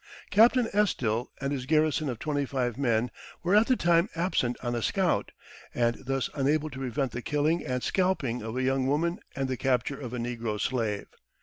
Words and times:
Captain 0.31 0.65
Estill 0.73 1.29
and 1.39 1.53
his 1.53 1.67
garrison 1.67 2.09
of 2.09 2.17
twenty 2.17 2.43
five 2.43 2.75
men 2.75 3.11
were 3.43 3.55
at 3.55 3.67
the 3.67 3.75
time 3.75 4.09
absent 4.15 4.57
on 4.63 4.73
a 4.73 4.81
scout, 4.81 5.31
and 5.75 6.03
thus 6.07 6.27
unable 6.33 6.71
to 6.71 6.79
prevent 6.79 7.11
the 7.11 7.21
killing 7.21 7.63
and 7.63 7.83
scalping 7.83 8.41
of 8.41 8.57
a 8.57 8.63
young 8.63 8.87
woman 8.87 9.19
and 9.35 9.47
the 9.47 9.57
capture 9.57 9.99
of 10.01 10.11
a 10.11 10.17
negro 10.17 10.59
slave. 10.59 11.05